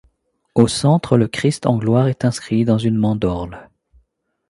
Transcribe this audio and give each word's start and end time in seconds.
Au 0.55 0.67
centre, 0.67 1.15
le 1.15 1.27
Christ 1.27 1.67
en 1.67 1.77
gloire 1.77 2.07
est 2.07 2.25
inscrit 2.25 2.65
dans 2.65 2.79
une 2.79 2.97
mandorle. 2.97 3.69